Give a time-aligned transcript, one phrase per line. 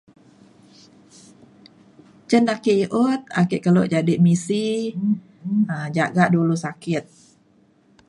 [2.29, 4.65] cen ake i'ut ake kelo jadi misi
[5.47, 7.03] um jaga dulu sakit